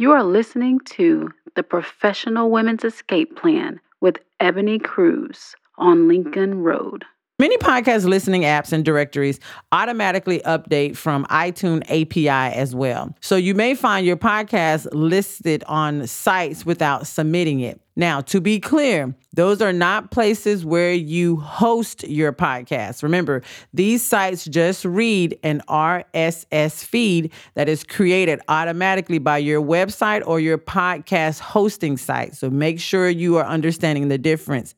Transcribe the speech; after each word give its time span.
You 0.00 0.12
are 0.12 0.22
listening 0.22 0.78
to 0.90 1.32
the 1.56 1.64
Professional 1.64 2.52
Women's 2.52 2.84
Escape 2.84 3.34
Plan 3.34 3.80
with 4.00 4.20
Ebone 4.38 4.80
Cruz 4.80 5.56
on 5.76 6.06
Lincoln 6.06 6.62
Road. 6.62 7.04
Many 7.40 7.56
podcast 7.58 8.04
listening 8.04 8.42
apps 8.42 8.72
and 8.72 8.84
directories 8.84 9.38
automatically 9.70 10.40
update 10.40 10.96
from 10.96 11.24
iTunes 11.26 11.82
API 11.88 12.28
as 12.28 12.74
well. 12.74 13.14
So 13.20 13.36
you 13.36 13.54
may 13.54 13.76
find 13.76 14.04
your 14.04 14.16
podcast 14.16 14.88
listed 14.90 15.62
on 15.68 16.08
sites 16.08 16.66
without 16.66 17.06
submitting 17.06 17.60
it. 17.60 17.80
Now, 17.94 18.22
to 18.22 18.40
be 18.40 18.58
clear, 18.58 19.14
those 19.34 19.60
are 19.60 19.72
not 19.72 20.10
places 20.10 20.64
where 20.64 20.92
you 20.92 21.36
host 21.36 22.02
your 22.08 22.32
podcast. 22.32 23.04
Remember, 23.04 23.42
these 23.72 24.02
sites 24.02 24.44
just 24.44 24.84
read 24.84 25.38
an 25.44 25.62
RSS 25.68 26.84
feed 26.84 27.32
that 27.54 27.68
is 27.68 27.84
created 27.84 28.40
automatically 28.48 29.18
by 29.18 29.38
your 29.38 29.62
website 29.62 30.22
or 30.26 30.40
your 30.40 30.58
podcast 30.58 31.38
hosting 31.40 31.96
site. 31.96 32.34
So 32.34 32.50
make 32.50 32.80
sure 32.80 33.08
you 33.08 33.36
are 33.36 33.46
understanding 33.46 34.08
the 34.08 34.18
difference. 34.18 34.74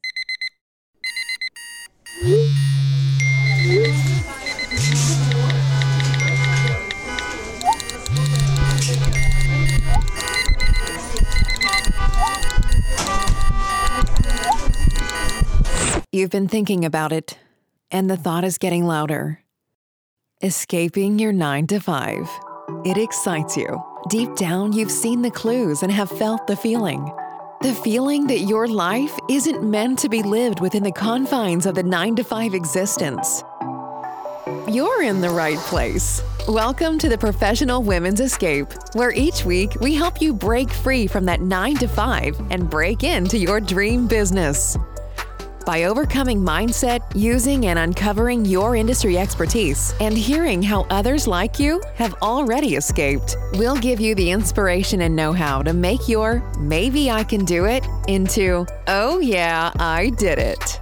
You've 2.22 2.36
been 16.28 16.46
thinking 16.46 16.84
about 16.84 17.12
it, 17.12 17.38
and 17.90 18.10
the 18.10 18.18
thought 18.18 18.44
is 18.44 18.58
getting 18.58 18.84
louder. 18.84 19.40
Escaping 20.42 21.18
your 21.18 21.32
9 21.32 21.68
to 21.68 21.80
5. 21.80 22.28
It 22.84 22.98
excites 22.98 23.56
you. 23.56 23.82
Deep 24.10 24.36
down, 24.36 24.74
you've 24.74 24.90
seen 24.90 25.22
the 25.22 25.30
clues 25.30 25.82
and 25.82 25.90
have 25.90 26.10
felt 26.10 26.46
the 26.46 26.56
feeling. 26.56 27.10
The 27.62 27.74
feeling 27.74 28.26
that 28.28 28.38
your 28.38 28.66
life 28.66 29.14
isn't 29.28 29.62
meant 29.62 29.98
to 29.98 30.08
be 30.08 30.22
lived 30.22 30.60
within 30.60 30.82
the 30.82 30.90
confines 30.90 31.66
of 31.66 31.74
the 31.74 31.82
9 31.82 32.16
to 32.16 32.24
5 32.24 32.54
existence. 32.54 33.44
You're 34.66 35.02
in 35.02 35.20
the 35.20 35.28
right 35.28 35.58
place. 35.58 36.22
Welcome 36.48 36.98
to 37.00 37.10
the 37.10 37.18
Professional 37.18 37.82
Women's 37.82 38.20
Escape, 38.20 38.72
where 38.94 39.12
each 39.12 39.44
week 39.44 39.76
we 39.82 39.94
help 39.94 40.22
you 40.22 40.32
break 40.32 40.72
free 40.72 41.06
from 41.06 41.26
that 41.26 41.42
9 41.42 41.76
to 41.76 41.86
5 41.86 42.40
and 42.50 42.70
break 42.70 43.04
into 43.04 43.36
your 43.36 43.60
dream 43.60 44.06
business. 44.06 44.78
By 45.70 45.84
overcoming 45.84 46.40
mindset, 46.40 47.00
using 47.14 47.66
and 47.66 47.78
uncovering 47.78 48.44
your 48.44 48.74
industry 48.74 49.16
expertise, 49.16 49.94
and 50.00 50.18
hearing 50.18 50.64
how 50.64 50.80
others 50.90 51.28
like 51.28 51.60
you 51.60 51.80
have 51.94 52.12
already 52.22 52.74
escaped, 52.74 53.36
we'll 53.52 53.76
give 53.76 54.00
you 54.00 54.16
the 54.16 54.32
inspiration 54.32 55.02
and 55.02 55.14
know 55.14 55.32
how 55.32 55.62
to 55.62 55.72
make 55.72 56.08
your 56.08 56.40
maybe 56.58 57.08
I 57.08 57.22
can 57.22 57.44
do 57.44 57.66
it 57.66 57.86
into 58.08 58.66
oh 58.88 59.20
yeah, 59.20 59.70
I 59.78 60.10
did 60.18 60.40
it. 60.40 60.80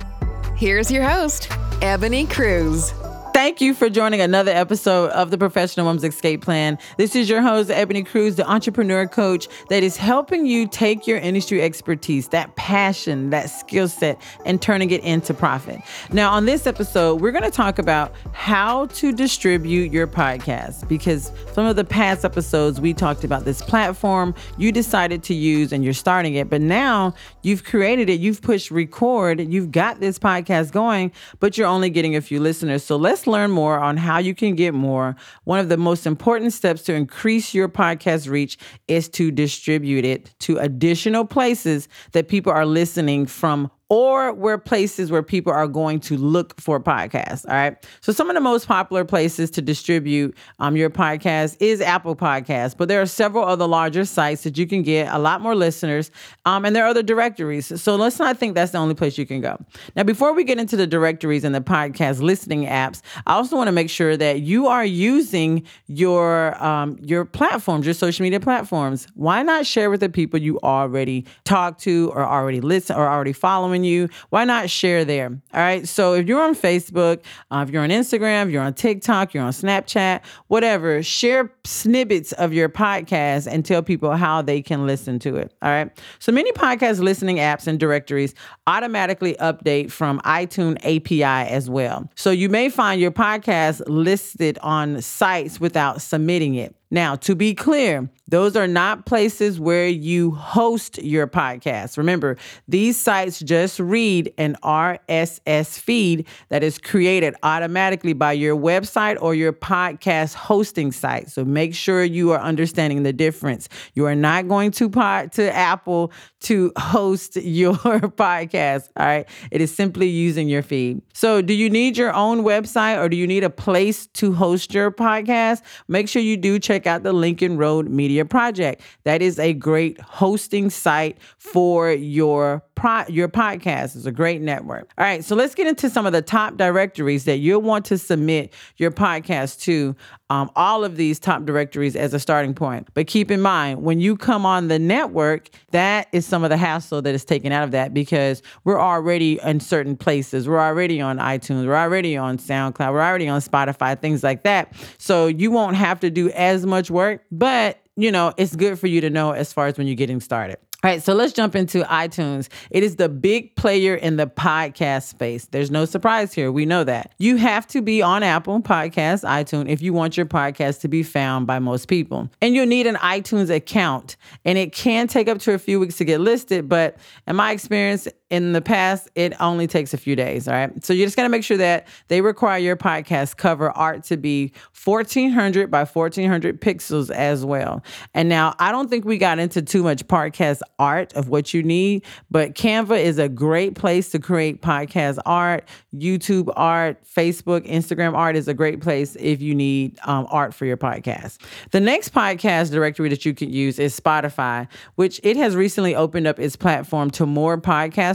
Here's 0.56 0.90
your 0.90 1.06
host, 1.06 1.50
Ebone 1.82 2.30
Cruz. 2.30 2.94
Thank 3.38 3.60
you 3.60 3.72
for 3.72 3.88
joining 3.88 4.20
another 4.20 4.50
episode 4.50 5.10
of 5.10 5.30
the 5.30 5.38
Professional 5.38 5.86
Woman's 5.86 6.02
Escape 6.02 6.42
Plan. 6.42 6.76
This 6.96 7.14
is 7.14 7.30
your 7.30 7.40
host, 7.40 7.70
Ebone 7.70 8.04
Cruz, 8.04 8.34
the 8.34 8.44
entrepreneur 8.44 9.06
coach 9.06 9.46
that 9.68 9.84
is 9.84 9.96
helping 9.96 10.44
you 10.44 10.66
take 10.66 11.06
your 11.06 11.18
industry 11.18 11.62
expertise, 11.62 12.26
that 12.30 12.56
passion, 12.56 13.30
that 13.30 13.48
skill 13.48 13.86
set, 13.86 14.20
and 14.44 14.60
turning 14.60 14.90
it 14.90 15.04
into 15.04 15.32
profit. 15.34 15.80
Now, 16.10 16.32
on 16.32 16.46
this 16.46 16.66
episode, 16.66 17.20
we're 17.20 17.30
going 17.30 17.44
to 17.44 17.50
talk 17.52 17.78
about 17.78 18.12
how 18.32 18.86
to 18.86 19.12
distribute 19.12 19.92
your 19.92 20.08
podcast 20.08 20.88
because 20.88 21.30
some 21.52 21.64
of 21.64 21.76
the 21.76 21.84
past 21.84 22.24
episodes 22.24 22.80
we 22.80 22.92
talked 22.92 23.22
about 23.22 23.44
this 23.44 23.62
platform 23.62 24.34
you 24.56 24.72
decided 24.72 25.22
to 25.22 25.34
use 25.34 25.72
and 25.72 25.84
you're 25.84 25.92
starting 25.92 26.34
it, 26.34 26.50
but 26.50 26.60
now 26.60 27.14
you've 27.42 27.62
created 27.62 28.10
it, 28.10 28.18
you've 28.18 28.42
pushed 28.42 28.72
record, 28.72 29.40
you've 29.40 29.70
got 29.70 30.00
this 30.00 30.18
podcast 30.18 30.72
going, 30.72 31.12
but 31.38 31.56
you're 31.56 31.68
only 31.68 31.88
getting 31.88 32.16
a 32.16 32.20
few 32.20 32.40
listeners. 32.40 32.82
So 32.82 32.96
let's 32.96 33.27
learn 33.28 33.50
more 33.50 33.78
on 33.78 33.96
how 33.96 34.18
you 34.18 34.34
can 34.34 34.54
get 34.54 34.74
more, 34.74 35.16
one 35.44 35.60
of 35.60 35.68
the 35.68 35.76
most 35.76 36.06
important 36.06 36.52
steps 36.52 36.82
to 36.82 36.94
increase 36.94 37.54
your 37.54 37.68
podcast 37.68 38.28
reach 38.28 38.58
is 38.88 39.08
to 39.10 39.30
distribute 39.30 40.04
it 40.04 40.34
to 40.40 40.58
additional 40.58 41.24
places 41.24 41.88
that 42.12 42.28
people 42.28 42.52
are 42.52 42.66
listening 42.66 43.26
from 43.26 43.70
or 43.90 44.34
where 44.34 44.58
places 44.58 45.10
where 45.10 45.22
people 45.22 45.50
are 45.52 45.66
going 45.66 45.98
to 45.98 46.16
look 46.18 46.60
for 46.60 46.78
podcasts. 46.78 47.46
All 47.48 47.54
right. 47.54 47.76
So 48.02 48.12
some 48.12 48.28
of 48.28 48.34
the 48.34 48.40
most 48.40 48.68
popular 48.68 49.04
places 49.04 49.50
to 49.52 49.62
distribute 49.62 50.36
um, 50.58 50.76
your 50.76 50.90
podcast 50.90 51.56
is 51.60 51.80
Apple 51.80 52.14
Podcasts, 52.14 52.76
but 52.76 52.88
there 52.88 53.00
are 53.00 53.06
several 53.06 53.44
other 53.44 53.66
larger 53.66 54.04
sites 54.04 54.42
that 54.42 54.58
you 54.58 54.66
can 54.66 54.82
get 54.82 55.08
a 55.12 55.18
lot 55.18 55.40
more 55.40 55.54
listeners, 55.54 56.10
um, 56.44 56.64
and 56.64 56.76
there 56.76 56.84
are 56.84 56.88
other 56.88 57.02
directories. 57.02 57.80
So 57.80 57.96
let's 57.96 58.18
not 58.18 58.36
think 58.36 58.54
that's 58.54 58.72
the 58.72 58.78
only 58.78 58.94
place 58.94 59.16
you 59.16 59.24
can 59.24 59.40
go. 59.40 59.58
Now, 59.96 60.02
before 60.02 60.34
we 60.34 60.44
get 60.44 60.58
into 60.58 60.76
the 60.76 60.86
directories 60.86 61.44
and 61.44 61.54
the 61.54 61.60
podcast 61.60 62.20
listening 62.20 62.66
apps, 62.66 63.00
I 63.26 63.34
also 63.34 63.56
want 63.56 63.68
to 63.68 63.72
make 63.72 63.88
sure 63.88 64.16
that 64.16 64.40
you 64.40 64.66
are 64.66 64.84
using 64.84 65.64
your 65.86 66.62
um, 66.62 66.98
your 67.02 67.24
platforms, 67.24 67.86
your 67.86 67.94
social 67.94 68.22
media 68.22 68.40
platforms. 68.40 69.06
Why 69.14 69.42
not 69.42 69.64
share 69.64 69.88
with 69.88 70.00
the 70.00 70.08
people 70.10 70.38
you 70.38 70.60
already 70.60 71.24
talk 71.44 71.78
to, 71.78 72.12
or 72.14 72.22
already 72.26 72.60
listen, 72.60 72.94
or 72.94 73.08
already 73.08 73.32
following? 73.32 73.77
You, 73.84 74.08
why 74.30 74.44
not 74.44 74.70
share 74.70 75.04
there? 75.04 75.28
All 75.54 75.60
right. 75.60 75.86
So 75.86 76.14
if 76.14 76.26
you're 76.26 76.42
on 76.42 76.54
Facebook, 76.54 77.22
uh, 77.50 77.64
if 77.66 77.70
you're 77.70 77.82
on 77.82 77.90
Instagram, 77.90 78.46
if 78.46 78.52
you're 78.52 78.62
on 78.62 78.74
TikTok, 78.74 79.34
you're 79.34 79.44
on 79.44 79.52
Snapchat, 79.52 80.20
whatever, 80.48 81.02
share 81.02 81.52
snippets 81.64 82.32
of 82.32 82.52
your 82.52 82.68
podcast 82.68 83.46
and 83.46 83.64
tell 83.64 83.82
people 83.82 84.16
how 84.16 84.42
they 84.42 84.62
can 84.62 84.86
listen 84.86 85.18
to 85.20 85.36
it. 85.36 85.52
All 85.62 85.70
right. 85.70 85.90
So 86.18 86.32
many 86.32 86.52
podcast 86.52 87.00
listening 87.00 87.36
apps 87.36 87.66
and 87.66 87.78
directories 87.78 88.34
automatically 88.66 89.34
update 89.40 89.90
from 89.90 90.20
iTunes 90.20 90.76
API 90.84 91.22
as 91.50 91.68
well. 91.68 92.08
So 92.14 92.30
you 92.30 92.48
may 92.48 92.68
find 92.68 93.00
your 93.00 93.10
podcast 93.10 93.82
listed 93.86 94.58
on 94.62 95.00
sites 95.02 95.60
without 95.60 96.02
submitting 96.02 96.54
it. 96.54 96.74
Now, 96.90 97.16
to 97.16 97.34
be 97.34 97.54
clear, 97.54 98.08
those 98.28 98.56
are 98.56 98.66
not 98.66 99.06
places 99.06 99.58
where 99.58 99.88
you 99.88 100.32
host 100.32 101.02
your 101.02 101.26
podcast. 101.26 101.96
Remember, 101.96 102.36
these 102.66 102.96
sites 102.98 103.40
just 103.40 103.80
read 103.80 104.32
an 104.36 104.56
RSS 104.62 105.78
feed 105.78 106.26
that 106.50 106.62
is 106.62 106.78
created 106.78 107.34
automatically 107.42 108.12
by 108.12 108.32
your 108.32 108.56
website 108.56 109.16
or 109.20 109.34
your 109.34 109.52
podcast 109.52 110.34
hosting 110.34 110.92
site. 110.92 111.30
So 111.30 111.44
make 111.44 111.74
sure 111.74 112.04
you 112.04 112.32
are 112.32 112.40
understanding 112.40 113.02
the 113.02 113.12
difference. 113.12 113.68
You 113.94 114.06
are 114.06 114.14
not 114.14 114.48
going 114.48 114.72
to 114.72 114.90
pod, 114.90 115.32
to 115.32 115.54
Apple 115.54 116.12
to 116.40 116.72
host 116.76 117.36
your 117.42 117.74
podcast. 117.74 118.88
All 118.96 119.06
right. 119.06 119.28
It 119.50 119.60
is 119.60 119.74
simply 119.74 120.08
using 120.08 120.48
your 120.48 120.62
feed. 120.62 121.02
So, 121.14 121.42
do 121.42 121.54
you 121.54 121.70
need 121.70 121.96
your 121.96 122.12
own 122.12 122.42
website 122.42 122.98
or 122.98 123.08
do 123.08 123.16
you 123.16 123.26
need 123.26 123.42
a 123.42 123.50
place 123.50 124.06
to 124.14 124.32
host 124.32 124.72
your 124.72 124.90
podcast? 124.90 125.62
Make 125.88 126.08
sure 126.08 126.22
you 126.22 126.36
do 126.36 126.58
check 126.58 126.77
out 126.86 127.02
the 127.02 127.12
Lincoln 127.12 127.56
Road 127.56 127.88
Media 127.88 128.24
Project. 128.24 128.82
That 129.04 129.22
is 129.22 129.38
a 129.38 129.52
great 129.52 130.00
hosting 130.00 130.70
site 130.70 131.18
for 131.38 131.90
your 131.90 132.62
pro- 132.78 133.04
your 133.08 133.28
podcast. 133.28 133.96
is 133.96 134.06
a 134.06 134.12
great 134.12 134.40
network. 134.40 134.90
All 134.96 135.04
right, 135.04 135.24
so 135.24 135.34
let's 135.34 135.54
get 135.54 135.66
into 135.66 135.90
some 135.90 136.06
of 136.06 136.12
the 136.12 136.22
top 136.22 136.56
directories 136.56 137.24
that 137.24 137.38
you'll 137.38 137.60
want 137.60 137.84
to 137.86 137.98
submit 137.98 138.54
your 138.76 138.90
podcast 138.90 139.60
to. 139.62 139.96
Um, 140.30 140.50
all 140.56 140.84
of 140.84 140.96
these 140.96 141.18
top 141.18 141.46
directories 141.46 141.96
as 141.96 142.12
a 142.12 142.18
starting 142.18 142.52
point. 142.52 142.88
But 142.92 143.06
keep 143.06 143.30
in 143.30 143.40
mind, 143.40 143.82
when 143.82 143.98
you 143.98 144.14
come 144.14 144.44
on 144.44 144.68
the 144.68 144.78
network, 144.78 145.48
that 145.70 146.08
is 146.12 146.26
some 146.26 146.44
of 146.44 146.50
the 146.50 146.58
hassle 146.58 147.00
that 147.00 147.14
is 147.14 147.24
taken 147.24 147.50
out 147.50 147.64
of 147.64 147.70
that 147.70 147.94
because 147.94 148.42
we're 148.64 148.78
already 148.78 149.40
in 149.42 149.58
certain 149.60 149.96
places. 149.96 150.46
We're 150.46 150.60
already 150.60 151.00
on 151.00 151.16
iTunes. 151.16 151.66
We're 151.66 151.74
already 151.76 152.14
on 152.14 152.36
SoundCloud. 152.36 152.92
We're 152.92 153.00
already 153.00 153.26
on 153.26 153.40
Spotify, 153.40 153.98
things 153.98 154.22
like 154.22 154.42
that. 154.42 154.74
So 154.98 155.28
you 155.28 155.50
won't 155.50 155.76
have 155.76 155.98
to 156.00 156.10
do 156.10 156.28
as 156.32 156.66
much 156.66 156.90
work, 156.90 157.24
but 157.32 157.78
you 157.96 158.12
know, 158.12 158.34
it's 158.36 158.54
good 158.54 158.78
for 158.78 158.86
you 158.86 159.00
to 159.00 159.10
know 159.10 159.32
as 159.32 159.52
far 159.52 159.66
as 159.66 159.78
when 159.78 159.86
you're 159.86 159.96
getting 159.96 160.20
started. 160.20 160.58
All 160.84 160.88
right, 160.88 161.02
so 161.02 161.12
let's 161.12 161.32
jump 161.32 161.56
into 161.56 161.82
iTunes. 161.82 162.48
It 162.70 162.84
is 162.84 162.94
the 162.94 163.08
big 163.08 163.56
player 163.56 163.96
in 163.96 164.16
the 164.16 164.28
podcast 164.28 165.08
space. 165.08 165.46
There's 165.46 165.72
no 165.72 165.84
surprise 165.84 166.32
here. 166.32 166.52
We 166.52 166.66
know 166.66 166.84
that. 166.84 167.14
You 167.18 167.34
have 167.34 167.66
to 167.68 167.82
be 167.82 168.00
on 168.00 168.22
Apple 168.22 168.60
Podcasts, 168.60 169.24
iTunes, 169.24 169.70
if 169.70 169.82
you 169.82 169.92
want 169.92 170.16
your 170.16 170.26
podcast 170.26 170.82
to 170.82 170.88
be 170.88 171.02
found 171.02 171.48
by 171.48 171.58
most 171.58 171.88
people. 171.88 172.30
And 172.40 172.54
you'll 172.54 172.66
need 172.66 172.86
an 172.86 172.94
iTunes 172.94 173.50
account. 173.50 174.16
And 174.44 174.56
it 174.56 174.72
can 174.72 175.08
take 175.08 175.26
up 175.26 175.40
to 175.40 175.52
a 175.52 175.58
few 175.58 175.80
weeks 175.80 175.96
to 175.96 176.04
get 176.04 176.20
listed, 176.20 176.68
but 176.68 176.96
in 177.26 177.34
my 177.34 177.50
experience, 177.50 178.06
in 178.30 178.52
the 178.52 178.60
past, 178.60 179.08
it 179.14 179.32
only 179.40 179.66
takes 179.66 179.94
a 179.94 179.96
few 179.96 180.14
days. 180.14 180.46
All 180.48 180.54
right. 180.54 180.84
So 180.84 180.92
you 180.92 181.04
just 181.06 181.16
to 181.16 181.28
make 181.28 181.44
sure 181.44 181.56
that 181.56 181.86
they 182.08 182.20
require 182.20 182.58
your 182.58 182.76
podcast 182.76 183.36
cover 183.36 183.70
art 183.70 184.04
to 184.04 184.16
be 184.16 184.52
1400 184.84 185.70
by 185.70 185.84
1400 185.84 186.60
pixels 186.60 187.10
as 187.10 187.44
well. 187.44 187.82
And 188.14 188.28
now 188.28 188.54
I 188.58 188.70
don't 188.70 188.88
think 188.88 189.04
we 189.04 189.18
got 189.18 189.38
into 189.38 189.62
too 189.62 189.82
much 189.82 190.06
podcast 190.06 190.60
art 190.78 191.12
of 191.14 191.28
what 191.28 191.54
you 191.54 191.62
need, 191.62 192.04
but 192.30 192.54
Canva 192.54 192.98
is 193.02 193.18
a 193.18 193.28
great 193.28 193.74
place 193.74 194.10
to 194.10 194.18
create 194.18 194.62
podcast 194.62 195.18
art, 195.24 195.66
YouTube 195.94 196.52
art, 196.54 197.02
Facebook, 197.04 197.66
Instagram 197.66 198.14
art 198.14 198.36
is 198.36 198.46
a 198.46 198.54
great 198.54 198.80
place 198.80 199.16
if 199.16 199.40
you 199.40 199.54
need 199.54 199.98
um, 200.04 200.26
art 200.30 200.54
for 200.54 200.66
your 200.66 200.76
podcast. 200.76 201.38
The 201.70 201.80
next 201.80 202.12
podcast 202.12 202.70
directory 202.70 203.08
that 203.08 203.24
you 203.24 203.34
can 203.34 203.50
use 203.50 203.78
is 203.78 203.98
Spotify, 203.98 204.68
which 204.96 205.20
it 205.22 205.36
has 205.36 205.56
recently 205.56 205.94
opened 205.94 206.26
up 206.26 206.38
its 206.38 206.56
platform 206.56 207.10
to 207.12 207.26
more 207.26 207.58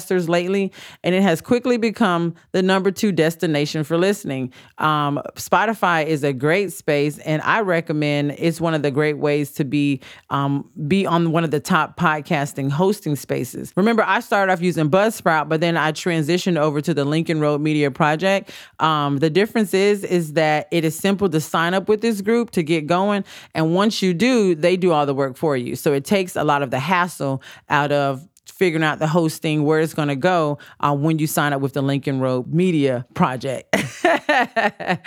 podcasters 0.03 0.27
lately, 0.27 0.71
and 1.03 1.15
it 1.15 1.21
has 1.21 1.41
quickly 1.41 1.77
become 1.77 2.35
the 2.51 2.61
number 2.61 2.91
two 2.91 3.11
destination 3.11 3.83
for 3.83 3.97
listening. 3.97 4.51
Um, 4.77 5.21
Spotify 5.35 6.05
is 6.05 6.23
a 6.23 6.33
great 6.33 6.71
space, 6.73 7.17
and 7.19 7.41
I 7.41 7.61
recommend 7.61 8.35
it's 8.37 8.59
one 8.59 8.73
of 8.73 8.81
the 8.81 8.91
great 8.91 9.17
ways 9.17 9.51
to 9.53 9.63
be 9.63 10.01
um, 10.29 10.69
be 10.87 11.05
on 11.05 11.31
one 11.31 11.43
of 11.43 11.51
the 11.51 11.59
top 11.59 11.97
podcasting 11.97 12.71
hosting 12.71 13.15
spaces. 13.15 13.73
Remember, 13.75 14.03
I 14.03 14.19
started 14.19 14.51
off 14.51 14.61
using 14.61 14.89
Buzzsprout, 14.89 15.49
but 15.49 15.61
then 15.61 15.77
I 15.77 15.91
transitioned 15.91 16.57
over 16.57 16.81
to 16.81 16.93
the 16.93 17.05
Lincoln 17.05 17.39
Road 17.39 17.61
Media 17.61 17.91
Project. 17.91 18.51
Um, 18.79 19.17
the 19.17 19.29
difference 19.29 19.73
is 19.73 20.03
is 20.03 20.33
that 20.33 20.67
it 20.71 20.85
is 20.85 20.95
simple 20.95 21.29
to 21.29 21.39
sign 21.39 21.73
up 21.73 21.87
with 21.87 22.01
this 22.01 22.21
group 22.21 22.51
to 22.51 22.63
get 22.63 22.87
going, 22.87 23.23
and 23.53 23.73
once 23.73 24.01
you 24.01 24.13
do, 24.13 24.55
they 24.55 24.77
do 24.77 24.91
all 24.91 25.05
the 25.05 25.13
work 25.13 25.37
for 25.37 25.57
you. 25.57 25.75
So 25.75 25.93
it 25.93 26.05
takes 26.05 26.35
a 26.35 26.43
lot 26.43 26.61
of 26.61 26.71
the 26.71 26.79
hassle 26.79 27.41
out 27.69 27.91
of 27.91 28.27
figuring 28.45 28.83
out 28.83 28.99
the 28.99 29.07
hosting, 29.07 29.63
where 29.63 29.79
it's 29.79 29.93
going 29.93 30.07
to 30.09 30.15
go 30.15 30.57
uh, 30.79 30.95
when 30.95 31.19
you 31.19 31.27
sign 31.27 31.53
up 31.53 31.61
with 31.61 31.73
the 31.73 31.81
Lincoln 31.81 32.19
Road 32.19 32.53
Media 32.53 33.05
Project. 33.13 33.75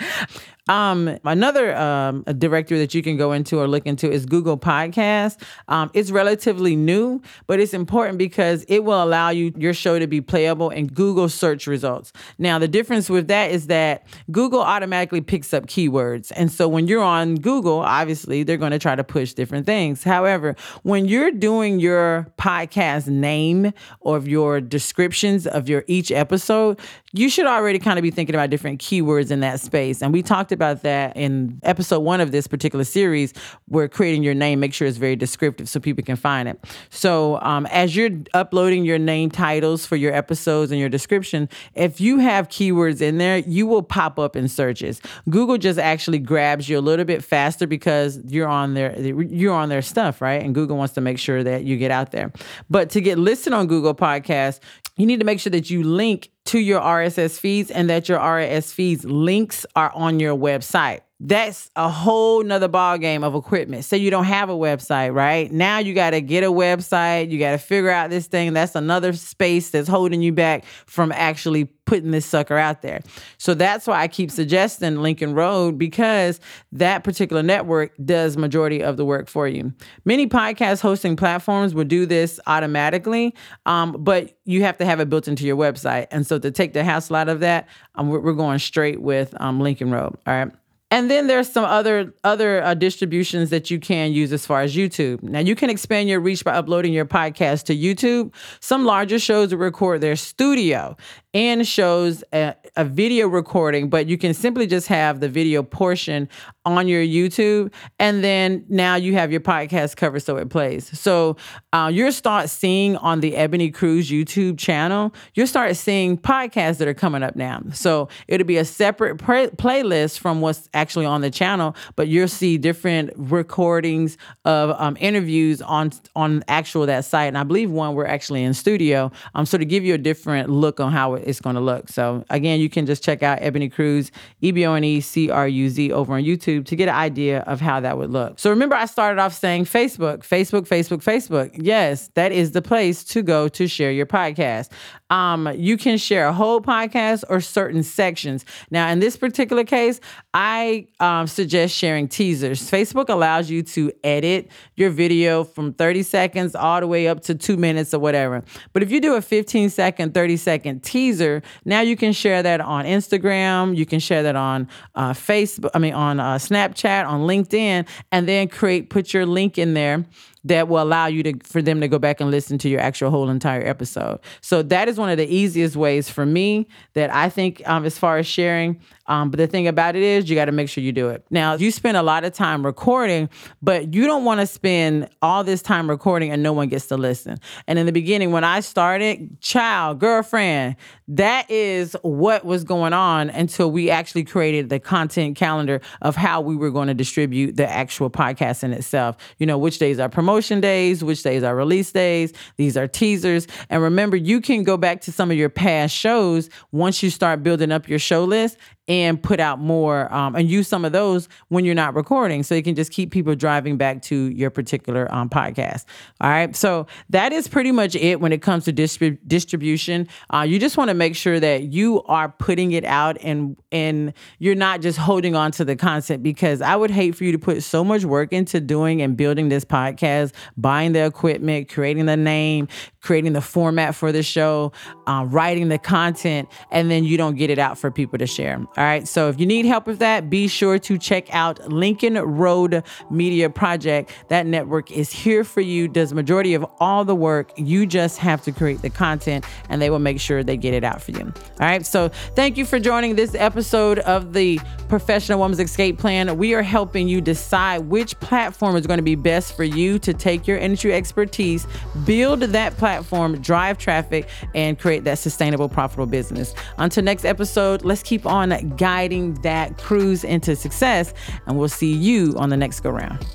Um, 0.67 1.17
another 1.23 1.75
um, 1.75 2.23
directory 2.37 2.79
that 2.79 2.93
you 2.93 3.01
can 3.01 3.17
go 3.17 3.31
into 3.31 3.59
or 3.59 3.67
look 3.67 3.85
into 3.85 4.11
is 4.11 4.25
Google 4.25 4.57
Podcast. 4.57 5.41
Um, 5.67 5.89
it's 5.93 6.11
relatively 6.11 6.75
new, 6.75 7.21
but 7.47 7.59
it's 7.59 7.73
important 7.73 8.17
because 8.17 8.63
it 8.67 8.83
will 8.83 9.03
allow 9.03 9.29
you 9.29 9.53
your 9.57 9.73
show 9.73 9.99
to 9.99 10.07
be 10.07 10.21
playable 10.21 10.69
in 10.69 10.87
Google 10.87 11.29
search 11.29 11.67
results. 11.67 12.11
Now, 12.37 12.59
the 12.59 12.67
difference 12.67 13.09
with 13.09 13.27
that 13.27 13.51
is 13.51 13.67
that 13.67 14.05
Google 14.31 14.61
automatically 14.61 15.21
picks 15.21 15.53
up 15.53 15.67
keywords, 15.67 16.31
and 16.35 16.51
so 16.51 16.67
when 16.67 16.87
you're 16.87 17.03
on 17.03 17.35
Google, 17.35 17.79
obviously 17.79 18.43
they're 18.43 18.57
going 18.57 18.71
to 18.71 18.79
try 18.79 18.95
to 18.95 19.03
push 19.03 19.33
different 19.33 19.65
things. 19.65 20.03
However, 20.03 20.55
when 20.83 21.05
you're 21.05 21.31
doing 21.31 21.79
your 21.79 22.27
podcast 22.37 23.07
name 23.07 23.73
or 24.01 24.19
your 24.19 24.61
descriptions 24.61 25.47
of 25.47 25.69
your 25.69 25.83
each 25.87 26.11
episode, 26.11 26.79
you 27.17 27.29
should 27.29 27.45
already 27.45 27.79
kind 27.79 27.97
of 27.97 28.03
be 28.03 28.11
thinking 28.11 28.35
about 28.35 28.49
different 28.49 28.79
keywords 28.79 29.31
in 29.31 29.39
that 29.39 29.59
space. 29.59 30.01
And 30.01 30.13
we 30.13 30.21
talked 30.21 30.51
about 30.51 30.83
that 30.83 31.17
in 31.17 31.59
episode 31.63 31.99
one 31.99 32.21
of 32.21 32.31
this 32.31 32.47
particular 32.47 32.83
series, 32.83 33.33
where 33.67 33.87
creating 33.87 34.23
your 34.23 34.33
name, 34.33 34.59
make 34.59 34.73
sure 34.73 34.87
it's 34.87 34.97
very 34.97 35.15
descriptive 35.15 35.67
so 35.67 35.79
people 35.79 36.03
can 36.03 36.15
find 36.15 36.47
it. 36.47 36.63
So 36.89 37.41
um, 37.41 37.65
as 37.67 37.95
you're 37.95 38.11
uploading 38.33 38.85
your 38.85 38.99
name 38.99 39.31
titles 39.31 39.85
for 39.85 39.95
your 39.95 40.13
episodes 40.13 40.71
and 40.71 40.79
your 40.79 40.89
description, 40.89 41.49
if 41.73 41.99
you 41.99 42.19
have 42.19 42.49
keywords 42.49 43.01
in 43.01 43.17
there, 43.17 43.39
you 43.39 43.65
will 43.65 43.83
pop 43.83 44.19
up 44.19 44.35
in 44.35 44.47
searches. 44.47 45.01
Google 45.29 45.57
just 45.57 45.79
actually 45.79 46.19
grabs 46.19 46.69
you 46.69 46.77
a 46.77 46.81
little 46.81 47.05
bit 47.05 47.23
faster 47.23 47.65
because 47.65 48.19
you're 48.25 48.47
on 48.47 48.73
their 48.73 48.97
you're 48.99 49.53
on 49.53 49.69
their 49.69 49.81
stuff, 49.81 50.21
right? 50.21 50.41
And 50.43 50.53
Google 50.53 50.77
wants 50.77 50.93
to 50.95 51.01
make 51.01 51.17
sure 51.17 51.43
that 51.43 51.63
you 51.63 51.77
get 51.77 51.91
out 51.91 52.11
there. 52.11 52.31
But 52.69 52.89
to 52.91 53.01
get 53.01 53.17
listed 53.17 53.53
on 53.53 53.67
Google 53.67 53.95
Podcasts, 53.95 54.59
you 54.97 55.05
need 55.05 55.19
to 55.19 55.25
make 55.25 55.39
sure 55.39 55.51
that 55.51 55.69
you 55.69 55.83
link 55.83 56.29
to 56.45 56.59
your 56.59 56.81
RSS 56.81 57.39
feeds 57.39 57.71
and 57.71 57.89
that 57.89 58.09
your 58.09 58.19
RSS 58.19 58.73
feeds 58.73 59.05
links 59.05 59.65
are 59.75 59.91
on 59.93 60.19
your 60.19 60.35
website. 60.35 61.01
That's 61.19 61.71
a 61.75 61.89
whole 61.89 62.43
nother 62.43 62.67
ball 62.67 62.99
game 62.99 63.23
of 63.23 63.33
equipment. 63.33 63.85
Say 63.85 63.97
you 63.97 64.11
don't 64.11 64.25
have 64.25 64.49
a 64.49 64.55
website, 64.55 65.15
right? 65.15 65.51
Now 65.51 65.79
you 65.79 65.95
got 65.95 66.11
to 66.11 66.21
get 66.21 66.43
a 66.43 66.51
website. 66.51 67.31
You 67.31 67.39
got 67.39 67.51
to 67.51 67.57
figure 67.57 67.89
out 67.89 68.11
this 68.11 68.27
thing. 68.27 68.53
That's 68.53 68.75
another 68.75 69.13
space 69.13 69.71
that's 69.71 69.87
holding 69.87 70.21
you 70.21 70.31
back 70.31 70.63
from 70.85 71.11
actually 71.11 71.65
putting 71.85 72.11
this 72.11 72.25
sucker 72.25 72.55
out 72.57 72.83
there. 72.83 72.99
So 73.39 73.55
that's 73.55 73.87
why 73.87 74.01
I 74.01 74.07
keep 74.07 74.29
suggesting 74.29 74.97
Lincoln 74.97 75.33
Road 75.33 75.79
because 75.79 76.39
that 76.73 77.03
particular 77.03 77.41
network 77.41 77.93
does 78.05 78.37
majority 78.37 78.83
of 78.83 78.97
the 78.97 79.05
work 79.05 79.27
for 79.27 79.47
you. 79.47 79.73
Many 80.05 80.27
podcast 80.27 80.81
hosting 80.81 81.15
platforms 81.15 81.73
will 81.73 81.85
do 81.85 82.05
this 82.05 82.39
automatically, 82.45 83.33
um, 83.65 83.95
but 83.97 84.37
you 84.45 84.61
have 84.63 84.77
to 84.77 84.85
have 84.85 84.99
it 84.99 85.09
built 85.09 85.27
into 85.27 85.45
your 85.45 85.57
website. 85.57 86.07
And 86.11 86.27
so 86.27 86.37
to 86.37 86.51
take 86.51 86.73
the 86.73 86.83
hassle 86.83 87.15
out 87.15 87.29
of 87.29 87.39
that, 87.39 87.67
um, 87.95 88.09
we're, 88.09 88.19
we're 88.19 88.33
going 88.33 88.59
straight 88.59 89.01
with 89.01 89.33
um, 89.41 89.59
Lincoln 89.59 89.89
Road. 89.89 90.15
All 90.27 90.33
right. 90.33 90.51
And 90.89 91.11
then 91.11 91.27
there's 91.27 91.51
some 91.51 91.65
other 91.65 92.13
other 92.23 92.63
uh, 92.63 92.73
distributions 92.73 93.49
that 93.49 93.69
you 93.69 93.77
can 93.77 94.13
use 94.13 94.31
as 94.31 94.45
far 94.45 94.61
as 94.61 94.73
YouTube. 94.73 95.21
Now 95.21 95.39
you 95.39 95.53
can 95.53 95.69
expand 95.69 96.07
your 96.07 96.21
reach 96.21 96.45
by 96.45 96.53
uploading 96.53 96.93
your 96.93 97.05
podcast 97.05 97.63
to 97.65 97.75
YouTube. 97.75 98.33
Some 98.61 98.85
larger 98.85 99.19
shows 99.19 99.53
record 99.53 99.99
their 99.99 100.15
studio 100.15 100.95
and 101.33 101.67
shows 101.67 102.23
a, 102.33 102.55
a, 102.77 102.85
video 102.85 103.27
recording, 103.27 103.89
but 103.89 104.07
you 104.07 104.17
can 104.17 104.33
simply 104.33 104.65
just 104.65 104.87
have 104.87 105.19
the 105.19 105.27
video 105.29 105.61
portion 105.61 106.29
on 106.75 106.87
your 106.87 107.03
YouTube, 107.03 107.71
and 107.99 108.23
then 108.23 108.65
now 108.67 108.95
you 108.95 109.13
have 109.13 109.31
your 109.31 109.41
podcast 109.41 109.95
cover 109.95 110.19
so 110.19 110.37
it 110.37 110.49
plays. 110.49 110.97
So 110.99 111.37
uh, 111.71 111.91
you'll 111.93 112.11
start 112.11 112.49
seeing 112.49 112.97
on 112.97 113.19
the 113.19 113.33
Ebone 113.33 113.73
Cruz 113.73 114.09
YouTube 114.09 114.57
channel, 114.57 115.13
you'll 115.35 115.47
start 115.47 115.75
seeing 115.75 116.17
podcasts 116.17 116.77
that 116.77 116.87
are 116.87 116.93
coming 116.93 117.21
up 117.21 117.35
now. 117.35 117.61
So 117.73 118.09
it'll 118.27 118.47
be 118.47 118.57
a 118.57 118.65
separate 118.65 119.17
playlist 119.17 120.19
from 120.19 120.41
what's 120.41 120.67
actually 120.73 121.05
on 121.05 121.21
the 121.21 121.29
channel, 121.29 121.75
but 121.95 122.07
you'll 122.07 122.27
see 122.27 122.57
different 122.57 123.11
recordings 123.15 124.17
of 124.45 124.71
um, 124.81 124.97
interviews 124.99 125.61
on 125.61 125.91
on 126.15 126.43
actual 126.47 126.85
that 126.87 127.05
site. 127.05 127.27
And 127.27 127.37
I 127.37 127.43
believe 127.43 127.69
one 127.69 127.93
we're 127.93 128.05
actually 128.05 128.43
in 128.43 128.53
studio, 128.53 129.11
um, 129.35 129.45
so 129.45 129.57
to 129.57 129.65
give 129.65 129.83
you 129.83 129.93
a 129.93 129.97
different 129.97 130.49
look 130.49 130.79
on 130.79 130.91
how 130.91 131.13
it's 131.13 131.39
going 131.39 131.55
to 131.55 131.61
look. 131.61 131.89
So 131.89 132.25
again, 132.29 132.59
you 132.59 132.69
can 132.69 132.85
just 132.85 133.03
check 133.03 133.23
out 133.23 133.39
Ebone 133.39 133.71
Cruz, 133.71 134.11
E 134.41 134.51
B 134.51 134.65
O 134.65 134.73
N 134.73 134.83
E 134.83 135.01
C 135.01 135.29
R 135.29 135.47
U 135.47 135.69
Z 135.69 135.91
over 135.91 136.13
on 136.13 136.23
YouTube 136.23 136.56
to 136.63 136.75
get 136.75 136.89
an 136.89 136.95
idea 136.95 137.39
of 137.41 137.61
how 137.61 137.79
that 137.79 137.97
would 137.97 138.11
look. 138.11 138.39
So 138.39 138.49
remember, 138.49 138.75
I 138.75 138.85
started 138.85 139.19
off 139.21 139.33
saying 139.33 139.65
Facebook, 139.65 140.19
Facebook, 140.19 140.67
Facebook, 140.67 141.03
Facebook. 141.03 141.51
Yes, 141.55 142.09
that 142.15 142.31
is 142.31 142.51
the 142.51 142.61
place 142.61 143.03
to 143.05 143.21
go 143.21 143.47
to 143.49 143.67
share 143.67 143.91
your 143.91 144.05
podcast. 144.05 144.69
Um, 145.09 145.49
you 145.55 145.77
can 145.77 145.97
share 145.97 146.27
a 146.27 146.33
whole 146.33 146.59
podcast 146.59 147.23
or 147.29 147.39
certain 147.39 147.83
sections. 147.83 148.45
Now, 148.69 148.89
in 148.89 148.99
this 148.99 149.15
particular 149.15 149.63
case, 149.63 149.99
I 150.33 150.87
um, 150.99 151.27
suggest 151.27 151.75
sharing 151.75 152.07
teasers. 152.07 152.69
Facebook 152.69 153.09
allows 153.09 153.49
you 153.49 153.63
to 153.63 153.91
edit 154.03 154.51
your 154.75 154.89
video 154.89 155.43
from 155.43 155.73
30 155.73 156.03
seconds 156.03 156.55
all 156.55 156.81
the 156.81 156.87
way 156.87 157.07
up 157.07 157.21
to 157.21 157.35
two 157.35 157.57
minutes 157.57 157.93
or 157.93 157.99
whatever. 157.99 158.43
But 158.73 158.83
if 158.83 158.91
you 158.91 158.99
do 158.99 159.15
a 159.15 159.21
15 159.21 159.69
second, 159.69 160.13
30 160.13 160.37
second 160.37 160.83
teaser, 160.83 161.41
now 161.65 161.81
you 161.81 161.95
can 161.95 162.11
share 162.11 162.43
that 162.43 162.61
on 162.61 162.85
Instagram. 162.85 163.75
You 163.75 163.85
can 163.85 163.99
share 163.99 164.23
that 164.23 164.35
on 164.35 164.67
uh, 164.95 165.13
Facebook, 165.13 165.69
I 165.73 165.79
mean, 165.79 165.93
on 165.93 166.19
uh, 166.19 166.37
Snapchat, 166.47 167.07
on 167.07 167.21
LinkedIn, 167.21 167.87
and 168.11 168.27
then 168.27 168.47
create, 168.47 168.89
put 168.89 169.13
your 169.13 169.25
link 169.25 169.57
in 169.57 169.73
there 169.73 170.05
that 170.43 170.67
will 170.67 170.81
allow 170.81 171.07
you 171.07 171.23
to 171.23 171.33
for 171.43 171.61
them 171.61 171.81
to 171.81 171.87
go 171.87 171.99
back 171.99 172.21
and 172.21 172.31
listen 172.31 172.57
to 172.59 172.69
your 172.69 172.79
actual 172.79 173.09
whole 173.09 173.29
entire 173.29 173.65
episode. 173.65 174.19
So 174.41 174.63
that 174.63 174.87
is 174.87 174.97
one 174.97 175.09
of 175.09 175.17
the 175.17 175.27
easiest 175.27 175.75
ways 175.75 176.09
for 176.09 176.25
me 176.25 176.67
that 176.93 177.13
I 177.13 177.29
think 177.29 177.61
um, 177.67 177.85
as 177.85 177.97
far 177.97 178.17
as 178.17 178.27
sharing. 178.27 178.79
Um, 179.07 179.29
but 179.31 179.37
the 179.37 179.47
thing 179.47 179.67
about 179.67 179.95
it 179.95 180.03
is 180.03 180.29
you 180.29 180.35
got 180.35 180.45
to 180.45 180.51
make 180.51 180.67
sure 180.67 180.83
you 180.83 180.91
do 180.91 181.09
it. 181.09 181.25
Now 181.29 181.55
you 181.55 181.71
spend 181.71 181.95
a 181.95 182.03
lot 182.03 182.25
of 182.25 182.33
time 182.33 182.65
recording, 182.65 183.29
but 183.61 183.93
you 183.93 184.05
don't 184.05 184.25
want 184.25 184.41
to 184.41 184.47
spend 184.47 185.09
all 185.21 185.43
this 185.43 185.61
time 185.61 185.89
recording 185.89 186.31
and 186.31 186.43
no 186.43 186.51
one 186.51 186.67
gets 186.67 186.87
to 186.87 186.97
listen. 186.97 187.37
And 187.67 187.79
in 187.79 187.85
the 187.85 187.93
beginning, 187.93 188.31
when 188.31 188.43
I 188.43 188.59
started, 188.59 189.39
child, 189.39 189.99
girlfriend, 189.99 190.75
that 191.07 191.49
is 191.49 191.95
what 192.01 192.43
was 192.43 192.65
going 192.65 192.91
on 192.91 193.29
until 193.29 193.71
we 193.71 193.89
actually 193.89 194.25
created 194.25 194.69
the 194.69 194.79
content 194.79 195.37
calendar 195.37 195.79
of 196.01 196.17
how 196.17 196.41
we 196.41 196.55
were 196.57 196.69
going 196.69 196.89
to 196.89 196.93
distribute 196.93 197.55
the 197.55 197.69
actual 197.69 198.09
podcast 198.09 198.63
in 198.63 198.73
itself. 198.73 199.15
You 199.37 199.45
know, 199.45 199.57
which 199.57 199.79
days 199.79 199.99
are 199.99 200.09
promotion 200.37 200.61
days, 200.61 201.03
which 201.03 201.23
days 201.23 201.41
are 201.41 201.55
release 201.55 201.91
days, 201.91 202.31
these 202.57 202.77
are 202.77 202.87
teasers. 202.87 203.47
And 203.71 203.81
remember, 203.81 204.15
you 204.15 204.39
can 204.39 204.61
go 204.61 204.77
back 204.77 205.01
to 205.01 205.11
some 205.11 205.31
of 205.31 205.37
your 205.37 205.49
past 205.49 205.95
shows 205.95 206.47
once 206.71 207.01
you 207.01 207.09
start 207.09 207.41
building 207.41 207.71
up 207.71 207.89
your 207.89 207.97
show 207.97 208.23
list 208.23 208.55
and 208.87 209.21
put 209.21 209.39
out 209.39 209.59
more 209.59 210.11
um, 210.13 210.35
and 210.35 210.49
use 210.49 210.67
some 210.67 210.85
of 210.85 210.91
those 210.91 211.27
when 211.49 211.65
you're 211.65 211.75
not 211.75 211.93
recording 211.93 212.43
so 212.43 212.55
you 212.55 212.63
can 212.63 212.75
just 212.75 212.91
keep 212.91 213.11
people 213.11 213.35
driving 213.35 213.77
back 213.77 214.01
to 214.01 214.29
your 214.29 214.49
particular 214.49 215.13
um, 215.13 215.29
podcast. 215.29 215.85
All 216.21 216.29
right. 216.29 216.55
So 216.55 216.87
that 217.09 217.33
is 217.33 217.47
pretty 217.47 217.71
much 217.71 217.95
it 217.95 218.21
when 218.21 218.31
it 218.31 218.41
comes 218.41 218.65
to 218.65 218.73
distrib- 218.73 219.19
distribution. 219.27 220.07
Uh, 220.33 220.45
you 220.47 220.59
just 220.59 220.77
want 220.77 220.89
to 220.89 220.93
make 220.93 221.15
sure 221.15 221.39
that 221.39 221.63
you 221.63 222.01
are 222.03 222.29
putting 222.29 222.71
it 222.71 222.85
out 222.85 223.17
and 223.21 223.57
and 223.71 224.13
you're 224.39 224.55
not 224.55 224.81
just 224.81 224.97
holding 224.97 225.35
on 225.35 225.51
to 225.51 225.65
the 225.65 225.75
content 225.75 226.23
because 226.23 226.61
I 226.61 226.75
would 226.75 226.91
hate 226.91 227.15
for 227.15 227.25
you 227.25 227.31
to 227.33 227.39
put 227.39 227.63
so 227.63 227.83
much 227.83 228.05
work 228.05 228.31
into 228.31 228.61
doing 228.61 229.01
and 229.01 229.17
building 229.17 229.49
this 229.49 229.65
podcast, 229.65 230.33
buying 230.55 230.93
the 230.93 231.05
equipment, 231.05 231.69
creating 231.69 232.05
the 232.05 232.17
name, 232.17 232.67
creating 233.01 233.33
the 233.33 233.41
format 233.41 233.95
for 233.95 234.11
the 234.11 234.23
show, 234.23 234.71
uh, 235.07 235.25
writing 235.27 235.69
the 235.69 235.77
content, 235.77 236.49
and 236.71 236.89
then 236.89 237.03
you 237.03 237.17
don't 237.17 237.35
get 237.35 237.49
it 237.49 237.59
out 237.59 237.77
for 237.77 237.91
people 237.91 238.17
to 238.17 238.27
share. 238.27 238.65
All 238.77 238.83
right. 238.83 239.07
So 239.07 239.27
if 239.27 239.39
you 239.39 239.47
need 239.47 239.65
help 239.65 239.87
with 239.87 239.97
that, 239.99 240.29
be 240.29 240.47
sure 240.47 240.77
to 240.77 240.99
check 240.99 241.33
out 241.33 241.71
Lincoln 241.71 242.13
Road 242.13 242.83
Media 243.09 243.49
Project. 243.49 244.11
That 244.27 244.45
network 244.45 244.91
is 244.91 245.11
here 245.11 245.43
for 245.43 245.61
you, 245.61 245.87
does 245.87 246.13
majority 246.13 246.53
of 246.53 246.63
all 246.79 247.03
the 247.03 247.15
work. 247.15 247.51
You 247.57 247.87
just 247.87 248.19
have 248.19 248.43
to 248.43 248.51
create 248.51 248.83
the 248.83 248.91
content 248.91 249.45
and 249.69 249.81
they 249.81 249.89
will 249.89 249.97
make 249.97 250.19
sure 250.19 250.43
they 250.43 250.57
get 250.57 250.75
it 250.75 250.83
out 250.83 251.01
for 251.01 251.09
you. 251.09 251.21
All 251.59 251.67
right. 251.67 251.83
So 251.85 252.09
thank 252.35 252.55
you 252.55 252.65
for 252.65 252.79
joining 252.79 253.15
this 253.15 253.33
episode 253.33 253.97
of 253.99 254.33
the 254.33 254.59
Professional 254.89 255.39
Woman's 255.39 255.59
Escape 255.59 255.97
Plan. 255.97 256.37
We 256.37 256.53
are 256.53 256.61
helping 256.61 257.07
you 257.07 257.19
decide 257.19 257.89
which 257.89 258.19
platform 258.19 258.75
is 258.75 258.85
going 258.85 258.99
to 258.99 259.03
be 259.03 259.15
best 259.15 259.55
for 259.55 259.63
you 259.63 259.97
to 259.99 260.13
take 260.13 260.45
your 260.45 260.57
industry 260.57 260.93
expertise, 260.93 261.65
build 262.05 262.41
that 262.41 262.77
platform, 262.77 263.41
drive 263.41 263.79
traffic, 263.79 264.29
and 264.53 264.77
create 264.77 265.03
that 265.05 265.17
sustainable, 265.17 265.67
profitable 265.67 266.05
business. 266.05 266.53
Until 266.77 267.03
next 267.03 267.25
episode, 267.25 267.83
let's 267.83 268.03
keep 268.03 268.27
on 268.27 268.66
guiding 268.75 269.35
that 269.41 269.77
cruise 269.77 270.23
into 270.23 270.55
success, 270.55 271.13
and 271.45 271.57
we'll 271.57 271.69
see 271.69 271.93
you 271.93 272.33
on 272.37 272.49
the 272.49 272.57
next 272.57 272.81
go 272.81 272.89
round. 272.89 273.25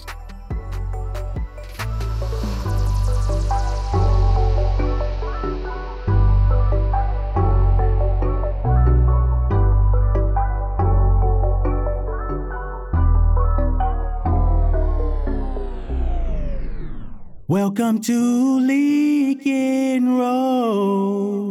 Welcome 17.49 18.01
to 18.03 18.61
Lincoln 18.61 20.17
Road. 20.17 21.42